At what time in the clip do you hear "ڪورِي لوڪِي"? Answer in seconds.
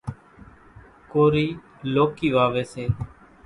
1.11-2.29